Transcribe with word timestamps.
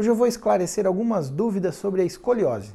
Hoje 0.00 0.08
eu 0.08 0.14
vou 0.14 0.26
esclarecer 0.26 0.86
algumas 0.86 1.28
dúvidas 1.28 1.74
sobre 1.74 2.00
a 2.00 2.04
escoliose. 2.06 2.70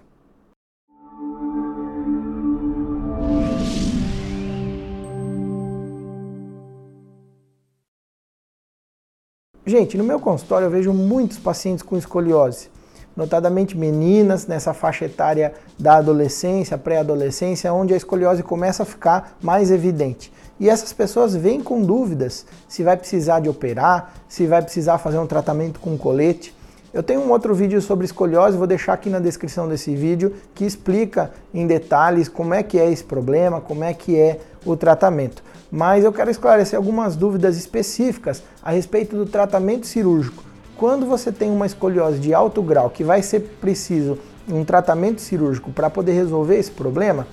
Gente, 9.66 9.98
no 9.98 10.04
meu 10.04 10.20
consultório 10.20 10.66
eu 10.66 10.70
vejo 10.70 10.94
muitos 10.94 11.40
pacientes 11.40 11.82
com 11.82 11.98
escoliose, 11.98 12.70
notadamente 13.18 13.76
meninas 13.76 14.46
nessa 14.46 14.72
faixa 14.72 15.06
etária 15.06 15.56
da 15.80 15.96
adolescência, 15.96 16.78
pré-adolescência, 16.78 17.74
onde 17.74 17.96
a 17.96 17.98
escoliose 17.98 18.44
começa 18.44 18.84
a 18.84 18.86
ficar 18.86 19.36
mais 19.42 19.72
evidente. 19.72 20.32
E 20.60 20.70
essas 20.70 20.94
pessoas 20.94 21.36
vêm 21.36 21.60
com 21.60 21.82
dúvidas 21.82 22.46
se 22.68 22.84
vai 22.84 22.96
precisar 22.96 23.40
de 23.40 23.50
operar, 23.50 24.14
se 24.30 24.46
vai 24.46 24.62
precisar 24.62 25.00
fazer 25.00 25.18
um 25.18 25.26
tratamento 25.26 25.80
com 25.80 25.98
colete. 25.98 26.54
Eu 26.96 27.04
tenho 27.04 27.20
um 27.20 27.30
outro 27.30 27.54
vídeo 27.54 27.82
sobre 27.82 28.06
escoliose, 28.06 28.58
vou 28.58 28.66
deixar 28.66 28.94
aqui 28.94 29.10
na 29.10 29.20
descrição 29.20 29.68
desse 29.68 29.94
vídeo, 29.94 30.32
que 30.54 30.64
explica 30.64 31.30
em 31.54 31.68
detalhes 31.68 32.30
como 32.30 32.54
é 32.54 32.64
que 32.64 32.80
é 32.80 32.90
esse 32.90 33.04
problema, 33.04 33.60
como 33.60 33.84
é 33.84 33.94
que 33.94 34.18
é 34.18 34.40
o 34.66 34.78
tratamento. 34.78 35.44
Mas 35.70 36.06
eu 36.06 36.14
quero 36.14 36.32
esclarecer 36.32 36.78
algumas 36.78 37.18
dúvidas 37.18 37.58
específicas 37.58 38.42
a 38.64 38.72
respeito 38.72 39.18
do 39.18 39.26
tratamento 39.26 39.86
cirúrgico. 39.86 40.42
Quando 40.78 41.06
você 41.06 41.34
tem 41.34 41.52
uma 41.52 41.66
escoliose 41.66 42.18
de 42.18 42.34
alto 42.34 42.62
grau 42.62 42.90
que 42.90 43.04
vai 43.04 43.22
ser 43.22 43.42
preciso 43.60 44.18
um 44.48 44.64
tratamento 44.64 45.20
cirúrgico 45.20 45.74
para 45.74 45.90
poder 45.90 46.14
resolver 46.14 46.56
esse 46.56 46.72
problema, 46.72 47.28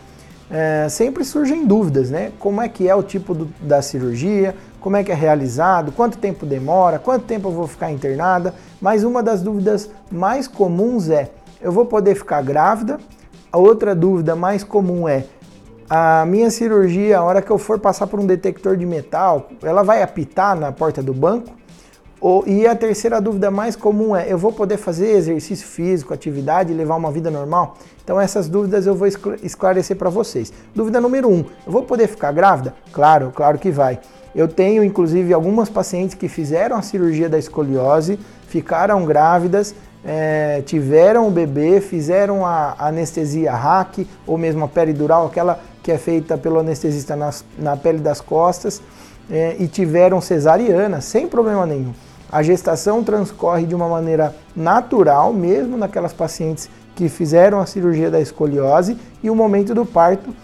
é, 0.52 0.87
sempre 0.91 1.24
surgem 1.24 1.65
dúvidas, 1.65 2.11
né? 2.11 2.30
Como 2.38 2.60
é 2.60 2.69
que 2.69 2.87
é 2.87 2.95
o 2.95 3.02
tipo 3.02 3.34
do, 3.34 3.47
da 3.59 3.80
cirurgia, 3.80 4.55
como 4.79 4.97
é 4.97 5.02
que 5.02 5.10
é 5.10 5.15
realizado, 5.15 5.91
quanto 5.93 6.19
tempo 6.19 6.45
demora, 6.45 6.98
quanto 6.98 7.24
tempo 7.24 7.48
eu 7.48 7.52
vou 7.52 7.66
ficar 7.66 7.91
internada. 7.91 8.55
Mas 8.79 9.02
uma 9.02 9.23
das 9.23 9.41
dúvidas 9.41 9.88
mais 10.10 10.46
comuns 10.46 11.09
é: 11.09 11.30
eu 11.60 11.73
vou 11.73 11.87
poder 11.87 12.15
ficar 12.15 12.43
grávida? 12.43 12.98
A 13.51 13.57
outra 13.57 13.95
dúvida 13.95 14.37
mais 14.37 14.62
comum 14.62 15.09
é: 15.09 15.24
a 15.88 16.27
minha 16.27 16.51
cirurgia, 16.51 17.18
a 17.18 17.23
hora 17.23 17.40
que 17.40 17.51
eu 17.51 17.57
for 17.57 17.79
passar 17.79 18.07
por 18.07 18.21
um 18.21 18.27
detector 18.27 18.77
de 18.77 18.84
metal, 18.84 19.49
ela 19.62 19.82
vai 19.82 20.02
apitar 20.02 20.55
na 20.55 20.71
porta 20.71 21.02
do 21.02 21.15
banco? 21.15 21.62
Ou, 22.23 22.46
e 22.46 22.68
a 22.68 22.76
terceira 22.76 23.20
dúvida 23.20 23.51
mais 23.51 23.74
comum 23.74 24.15
é: 24.15 24.32
eu 24.32 24.38
vou 24.38 24.52
poder 24.52 24.76
fazer 24.76 25.10
exercício 25.10 25.66
físico, 25.66 26.15
atividade 26.15 26.73
levar 26.73 26.95
uma 26.95 27.10
vida 27.10 27.32
normal? 27.32 27.76
Então, 28.04 28.20
essas 28.20 28.48
dúvidas 28.48 28.87
eu 28.87 28.95
vou 28.95 29.09
esclarecer 29.42 29.96
para 29.96 30.09
vocês. 30.09 30.52
Dúvida 30.73 31.00
número 31.00 31.28
um: 31.28 31.40
eu 31.66 31.73
vou 31.73 31.82
poder 31.82 32.06
ficar 32.06 32.30
grávida? 32.30 32.74
Claro, 32.93 33.32
claro 33.34 33.59
que 33.59 33.73
vai. 33.73 33.98
Eu 34.37 34.46
tenho 34.46 34.84
inclusive 34.84 35.34
algumas 35.34 35.68
pacientes 35.68 36.15
que 36.15 36.28
fizeram 36.28 36.76
a 36.76 36.82
cirurgia 36.82 37.28
da 37.28 37.38
escoliose, 37.40 38.20
ficaram 38.46 39.04
grávidas, 39.04 39.74
é, 40.04 40.62
tiveram 40.65 41.26
o 41.26 41.30
bebê, 41.30 41.80
fizeram 41.80 42.46
a 42.46 42.76
anestesia 42.78 43.52
RAC 43.52 44.06
ou 44.24 44.38
mesmo 44.38 44.65
a 44.65 44.68
peridural, 44.68 45.26
aquela 45.26 45.60
que 45.82 45.90
é 45.90 45.98
feita 45.98 46.38
pelo 46.38 46.60
anestesista 46.60 47.16
nas, 47.16 47.45
na 47.59 47.76
pele 47.76 47.98
das 47.98 48.20
costas, 48.20 48.80
é, 49.28 49.56
e 49.59 49.66
tiveram 49.66 50.20
cesariana 50.20 51.00
sem 51.00 51.26
problema 51.26 51.66
nenhum. 51.66 51.93
A 52.33 52.43
gestação 52.43 53.05
transcorre 53.05 53.66
de 53.66 53.75
uma 53.75 53.87
maneira 53.87 54.35
natural, 54.57 55.35
mesmo 55.35 55.77
naquelas 55.77 56.15
pacientes 56.15 56.71
que 56.95 57.07
fizeram 57.11 57.61
a 57.61 57.66
cirurgia 57.66 58.11
da 58.11 58.23
escoliose, 58.23 58.97
e 59.23 59.29
o 59.29 59.37
momento 59.37 59.74
do 59.74 59.85
parto 59.85 60.35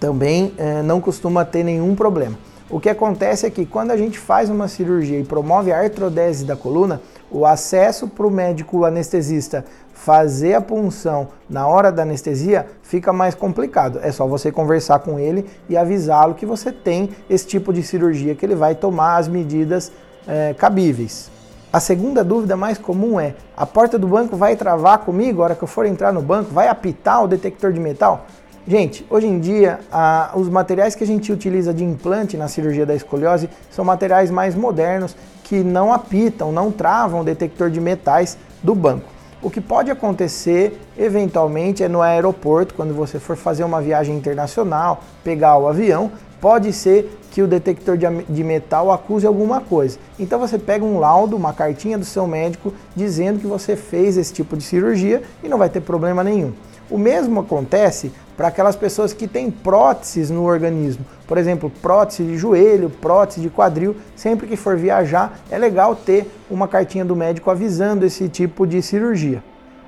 também 0.00 0.52
é, 0.58 0.82
não 0.82 1.00
costuma 1.00 1.44
ter 1.44 1.62
nenhum 1.62 1.94
problema. 1.94 2.36
O 2.68 2.80
que 2.80 2.88
acontece 2.88 3.46
é 3.46 3.50
que 3.50 3.64
quando 3.64 3.92
a 3.92 3.96
gente 3.96 4.18
faz 4.18 4.50
uma 4.50 4.66
cirurgia 4.66 5.20
e 5.20 5.24
promove 5.24 5.70
a 5.70 5.78
artrodese 5.78 6.44
da 6.44 6.56
coluna, 6.56 7.00
o 7.30 7.46
acesso 7.46 8.08
para 8.08 8.26
o 8.26 8.30
médico 8.30 8.84
anestesista 8.84 9.64
fazer 9.94 10.54
a 10.54 10.60
punção 10.60 11.28
na 11.48 11.66
hora 11.66 11.92
da 11.92 12.02
anestesia 12.02 12.66
fica 12.82 13.12
mais 13.12 13.34
complicado. 13.34 14.00
É 14.02 14.10
só 14.10 14.26
você 14.26 14.50
conversar 14.50 14.98
com 14.98 15.18
ele 15.18 15.46
e 15.68 15.76
avisá-lo 15.76 16.34
que 16.34 16.44
você 16.44 16.72
tem 16.72 17.10
esse 17.30 17.46
tipo 17.46 17.72
de 17.72 17.82
cirurgia, 17.82 18.34
que 18.34 18.44
ele 18.44 18.54
vai 18.54 18.74
tomar 18.74 19.16
as 19.16 19.28
medidas 19.28 19.92
é, 20.28 20.54
cabíveis. 20.54 21.30
A 21.72 21.80
segunda 21.80 22.22
dúvida 22.22 22.56
mais 22.56 22.78
comum 22.78 23.18
é: 23.18 23.34
a 23.56 23.66
porta 23.66 23.98
do 23.98 24.06
banco 24.06 24.36
vai 24.36 24.54
travar 24.54 24.98
comigo 24.98 25.40
a 25.40 25.44
hora 25.44 25.54
que 25.54 25.64
eu 25.64 25.68
for 25.68 25.86
entrar 25.86 26.12
no 26.12 26.22
banco? 26.22 26.52
Vai 26.52 26.68
apitar 26.68 27.24
o 27.24 27.26
detector 27.26 27.72
de 27.72 27.80
metal? 27.80 28.26
Gente, 28.66 29.06
hoje 29.08 29.26
em 29.26 29.40
dia, 29.40 29.80
a, 29.90 30.32
os 30.34 30.48
materiais 30.48 30.94
que 30.94 31.02
a 31.02 31.06
gente 31.06 31.32
utiliza 31.32 31.72
de 31.72 31.82
implante 31.82 32.36
na 32.36 32.48
cirurgia 32.48 32.84
da 32.84 32.94
escoliose 32.94 33.48
são 33.70 33.82
materiais 33.82 34.30
mais 34.30 34.54
modernos 34.54 35.16
que 35.44 35.64
não 35.64 35.90
apitam, 35.90 36.52
não 36.52 36.70
travam 36.70 37.22
o 37.22 37.24
detector 37.24 37.70
de 37.70 37.80
metais 37.80 38.36
do 38.62 38.74
banco. 38.74 39.17
O 39.40 39.50
que 39.50 39.60
pode 39.60 39.88
acontecer 39.88 40.80
eventualmente 40.98 41.84
é 41.84 41.88
no 41.88 42.02
aeroporto, 42.02 42.74
quando 42.74 42.92
você 42.92 43.20
for 43.20 43.36
fazer 43.36 43.62
uma 43.62 43.80
viagem 43.80 44.16
internacional, 44.16 45.04
pegar 45.22 45.56
o 45.58 45.68
avião, 45.68 46.10
pode 46.40 46.72
ser 46.72 47.16
que 47.30 47.40
o 47.40 47.46
detector 47.46 47.96
de 47.96 48.42
metal 48.42 48.90
acuse 48.90 49.28
alguma 49.28 49.60
coisa. 49.60 49.96
Então 50.18 50.40
você 50.40 50.58
pega 50.58 50.84
um 50.84 50.98
laudo, 50.98 51.36
uma 51.36 51.52
cartinha 51.52 51.96
do 51.96 52.04
seu 52.04 52.26
médico 52.26 52.74
dizendo 52.96 53.38
que 53.38 53.46
você 53.46 53.76
fez 53.76 54.16
esse 54.16 54.32
tipo 54.32 54.56
de 54.56 54.64
cirurgia 54.64 55.22
e 55.42 55.48
não 55.48 55.56
vai 55.56 55.68
ter 55.68 55.82
problema 55.82 56.24
nenhum. 56.24 56.52
O 56.90 56.98
mesmo 56.98 57.38
acontece 57.38 58.10
para 58.38 58.46
aquelas 58.46 58.76
pessoas 58.76 59.12
que 59.12 59.26
têm 59.26 59.50
próteses 59.50 60.30
no 60.30 60.44
organismo. 60.44 61.04
Por 61.26 61.36
exemplo, 61.36 61.68
prótese 61.82 62.22
de 62.22 62.38
joelho, 62.38 62.88
prótese 62.88 63.40
de 63.40 63.50
quadril. 63.50 63.96
Sempre 64.14 64.46
que 64.46 64.56
for 64.56 64.76
viajar, 64.76 65.40
é 65.50 65.58
legal 65.58 65.96
ter 65.96 66.30
uma 66.48 66.68
cartinha 66.68 67.04
do 67.04 67.16
médico 67.16 67.50
avisando 67.50 68.06
esse 68.06 68.28
tipo 68.28 68.64
de 68.64 68.80
cirurgia. 68.80 69.42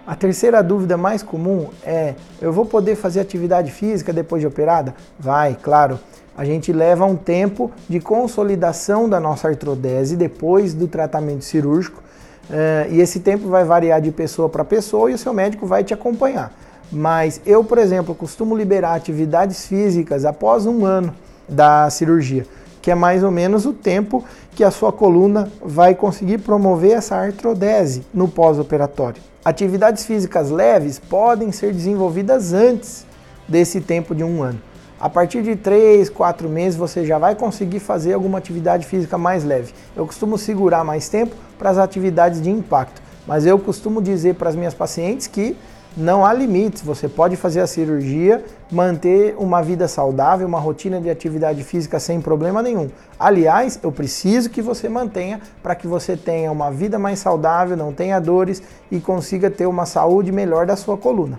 A 0.04 0.16
terceira 0.16 0.64
dúvida 0.64 0.96
mais 0.96 1.22
comum 1.22 1.68
é: 1.84 2.16
eu 2.42 2.52
vou 2.52 2.66
poder 2.66 2.96
fazer 2.96 3.20
atividade 3.20 3.70
física 3.70 4.12
depois 4.12 4.40
de 4.40 4.48
operada? 4.48 4.96
Vai, 5.16 5.56
claro. 5.62 6.00
A 6.36 6.44
gente 6.44 6.72
leva 6.72 7.04
um 7.04 7.14
tempo 7.14 7.70
de 7.88 8.00
consolidação 8.00 9.08
da 9.08 9.20
nossa 9.20 9.46
artrodese 9.46 10.16
depois 10.16 10.74
do 10.74 10.88
tratamento 10.88 11.44
cirúrgico, 11.44 12.02
eh, 12.50 12.88
e 12.90 13.00
esse 13.00 13.20
tempo 13.20 13.48
vai 13.48 13.62
variar 13.62 14.00
de 14.00 14.10
pessoa 14.10 14.48
para 14.48 14.64
pessoa 14.64 15.08
e 15.08 15.14
o 15.14 15.18
seu 15.18 15.32
médico 15.32 15.66
vai 15.66 15.84
te 15.84 15.94
acompanhar. 15.94 16.52
Mas 16.92 17.40
eu, 17.46 17.62
por 17.62 17.78
exemplo, 17.78 18.14
costumo 18.14 18.56
liberar 18.56 18.94
atividades 18.94 19.66
físicas 19.66 20.24
após 20.24 20.66
um 20.66 20.84
ano 20.84 21.14
da 21.48 21.88
cirurgia, 21.88 22.44
que 22.82 22.90
é 22.90 22.94
mais 22.94 23.22
ou 23.22 23.30
menos 23.30 23.66
o 23.66 23.72
tempo 23.72 24.24
que 24.54 24.64
a 24.64 24.70
sua 24.70 24.92
coluna 24.92 25.50
vai 25.64 25.94
conseguir 25.94 26.38
promover 26.38 26.92
essa 26.92 27.14
artrodese 27.14 28.04
no 28.12 28.26
pós-operatório. 28.26 29.22
Atividades 29.44 30.04
físicas 30.04 30.50
leves 30.50 30.98
podem 30.98 31.52
ser 31.52 31.72
desenvolvidas 31.72 32.52
antes 32.52 33.06
desse 33.48 33.80
tempo 33.80 34.14
de 34.14 34.24
um 34.24 34.42
ano. 34.42 34.60
A 34.98 35.08
partir 35.08 35.42
de 35.42 35.56
3, 35.56 36.10
4 36.10 36.48
meses 36.48 36.76
você 36.76 37.06
já 37.06 37.18
vai 37.18 37.34
conseguir 37.34 37.80
fazer 37.80 38.12
alguma 38.12 38.36
atividade 38.36 38.84
física 38.84 39.16
mais 39.16 39.44
leve. 39.44 39.72
Eu 39.96 40.06
costumo 40.06 40.36
segurar 40.36 40.84
mais 40.84 41.08
tempo 41.08 41.34
para 41.58 41.70
as 41.70 41.78
atividades 41.78 42.42
de 42.42 42.50
impacto, 42.50 43.00
mas 43.26 43.46
eu 43.46 43.58
costumo 43.58 44.02
dizer 44.02 44.34
para 44.34 44.50
as 44.50 44.56
minhas 44.56 44.74
pacientes 44.74 45.26
que 45.26 45.56
não 45.96 46.24
há 46.24 46.32
limites, 46.32 46.82
você 46.82 47.08
pode 47.08 47.36
fazer 47.36 47.60
a 47.60 47.66
cirurgia, 47.66 48.44
manter 48.70 49.34
uma 49.36 49.60
vida 49.60 49.88
saudável, 49.88 50.46
uma 50.46 50.60
rotina 50.60 51.00
de 51.00 51.10
atividade 51.10 51.64
física 51.64 51.98
sem 51.98 52.20
problema 52.20 52.62
nenhum. 52.62 52.88
Aliás, 53.18 53.78
eu 53.82 53.90
preciso 53.90 54.50
que 54.50 54.62
você 54.62 54.88
mantenha 54.88 55.40
para 55.62 55.74
que 55.74 55.86
você 55.86 56.16
tenha 56.16 56.52
uma 56.52 56.70
vida 56.70 56.98
mais 56.98 57.18
saudável, 57.18 57.76
não 57.76 57.92
tenha 57.92 58.20
dores 58.20 58.62
e 58.90 59.00
consiga 59.00 59.50
ter 59.50 59.66
uma 59.66 59.84
saúde 59.84 60.30
melhor 60.30 60.64
da 60.64 60.76
sua 60.76 60.96
coluna. 60.96 61.38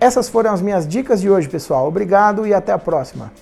Essas 0.00 0.28
foram 0.28 0.52
as 0.52 0.62
minhas 0.62 0.86
dicas 0.86 1.20
de 1.20 1.28
hoje, 1.28 1.48
pessoal. 1.48 1.88
Obrigado 1.88 2.46
e 2.46 2.54
até 2.54 2.70
a 2.70 2.78
próxima. 2.78 3.32